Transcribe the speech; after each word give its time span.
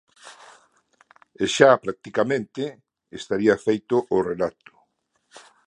E 1.43 1.45
xa 1.55 1.71
practicamente 1.85 2.63
estaría 3.19 3.55
feito 3.65 3.95
o 4.15 4.17
relato. 4.29 4.73